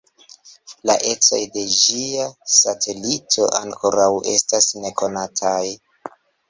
[0.89, 5.65] La ecoj de ĝia satelito ankoraŭ estas nekonataj.